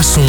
[0.00, 0.22] Ultrason.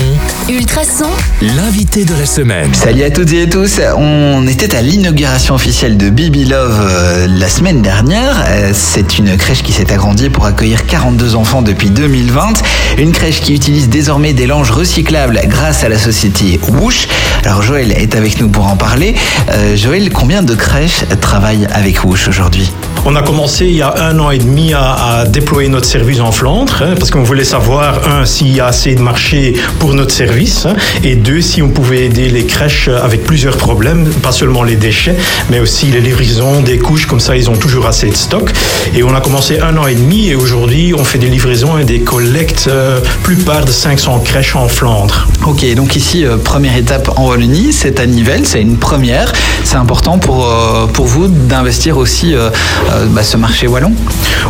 [0.50, 1.10] Ultrason.
[1.42, 2.74] L'invité de la semaine.
[2.74, 7.28] Salut à toutes et à tous, on était à l'inauguration officielle de Bibi Love euh,
[7.30, 8.44] la semaine dernière.
[8.50, 12.62] Euh, c'est une crèche qui s'est agrandie pour accueillir 42 enfants depuis 2020.
[12.98, 17.08] Une crèche qui utilise désormais des langes recyclables grâce à la société Woosh.
[17.46, 19.16] Alors Joël est avec nous pour en parler.
[19.50, 22.72] Euh, Joël, combien de crèches travaillent avec Woosh aujourd'hui?
[23.04, 26.20] On a commencé il y a un an et demi à, à déployer notre service
[26.20, 29.96] en Flandre, hein, parce qu'on voulait savoir, un, s'il y a assez de marché pour
[29.96, 34.32] notre service, hein, et deux, si on pouvait aider les crèches avec plusieurs problèmes, pas
[34.32, 35.16] seulement les déchets,
[35.50, 38.52] mais aussi les livraisons des couches, comme ça ils ont toujours assez de stock.
[38.96, 41.86] Et on a commencé un an et demi, et aujourd'hui on fait des livraisons et
[41.86, 45.28] des collectes, euh, plupart de 500 crèches en Flandre.
[45.48, 47.31] Ok, donc ici, euh, première étape en
[47.72, 49.32] C'est à Nivelles, c'est une première.
[49.64, 52.50] C'est important pour, euh, vous d'investir aussi euh,
[52.92, 53.94] euh, bah, ce marché wallon?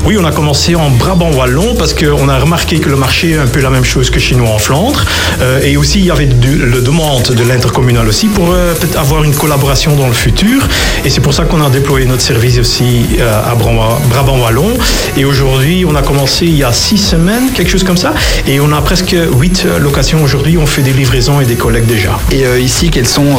[0.06, 3.38] Oui, on a commencé en Brabant wallon parce qu'on a remarqué que le marché est
[3.38, 5.04] un peu la même chose que chez nous en Flandre.
[5.42, 9.36] Euh, et aussi, il y avait le demande de l'intercommunal aussi pour euh, avoir une
[9.36, 10.68] collaboration dans le futur.
[11.06, 14.72] Et c'est pour ça qu'on a déployé notre service aussi euh, à Brabant, wallon.
[15.18, 18.14] Et aujourd'hui, on a commencé il y a six semaines, quelque chose comme ça.
[18.48, 20.58] Et on a presque huit locations aujourd'hui.
[20.58, 22.20] On fait des livraisons et des collectes déjà.
[22.32, 23.38] Et euh, ici, quelles sont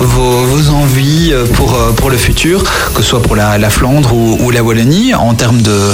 [0.00, 2.62] vos, envies pour, pour le futur,
[2.94, 5.93] que ce soit pour la, la Flandre ou la Wallonie, en termes de,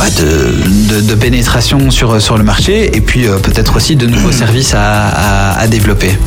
[0.01, 4.07] bah, de, de, de pénétration sur, sur le marché, et puis euh, peut-être aussi de
[4.07, 6.17] nouveaux services à, à, à développer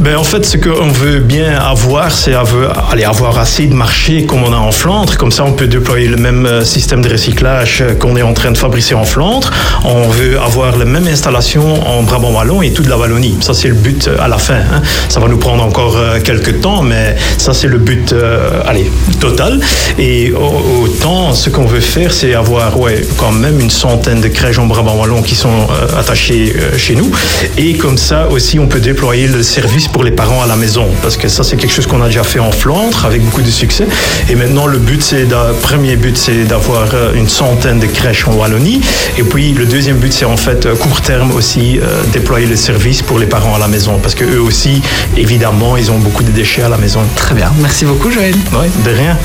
[0.00, 4.24] Ben, en fait, ce qu'on veut bien avoir, c'est avoir, aller avoir assez de marché
[4.24, 5.16] comme on a en Flandre.
[5.18, 8.32] Comme ça, on peut déployer le même euh, système de recyclage euh, qu'on est en
[8.34, 9.50] train de fabriquer en Flandre.
[9.84, 13.36] On veut avoir la même installation en Brabant Wallon et toute la Wallonie.
[13.40, 14.54] Ça, c'est le but à la fin.
[14.74, 14.80] hein.
[15.08, 19.60] Ça va nous prendre encore quelques temps, mais ça, c'est le but, euh, allez, total.
[19.98, 24.28] Et au- autant, ce qu'on veut faire, c'est avoir, ouais, quand même une centaine de
[24.28, 27.10] crèches en Brabant Wallon qui sont euh, attachées euh, chez nous.
[27.58, 30.86] Et comme ça aussi, on peut déployer le service pour les parents à la maison.
[31.02, 33.50] Parce que ça, c'est quelque chose qu'on a déjà fait en Flandre avec beaucoup de
[33.50, 33.86] succès.
[34.30, 35.26] Et maintenant, le but, c'est,
[35.62, 38.80] premier but, c'est d'avoir euh, une centaine de crèches en Wallonie.
[39.18, 43.02] Et puis, le deuxième but, c'est en fait, court terme aussi, euh, déployer le service
[43.02, 43.98] pour les parents à la maison.
[44.00, 44.80] Parce que eux aussi,
[45.16, 47.00] évidemment, ils ont beaucoup de déchets à la maison.
[47.16, 48.34] Très bien, merci beaucoup Joël.
[48.52, 49.16] Ouais, de rien.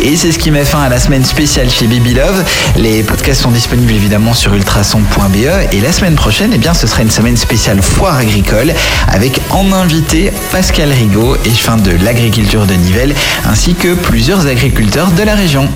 [0.00, 2.44] Et c'est ce qui met fin à la semaine spéciale chez Baby Love.
[2.94, 7.02] Les podcasts sont disponibles évidemment sur ultrason.be et la semaine prochaine, eh bien, ce sera
[7.02, 8.72] une semaine spéciale foire agricole
[9.08, 13.12] avec en invité Pascal Rigaud, échevin de l'agriculture de Nivelles,
[13.46, 15.68] ainsi que plusieurs agriculteurs de la région.